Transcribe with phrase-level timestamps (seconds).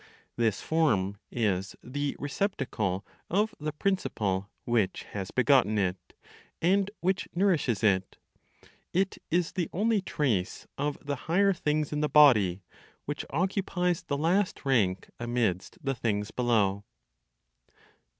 [0.35, 6.15] This (form) is the receptacle of the principle which has begotten it,
[6.59, 8.17] and which nourishes it.
[8.93, 12.63] It is the only trace of the higher things in the body,
[13.05, 16.83] which occupies the last rank amidst the things below.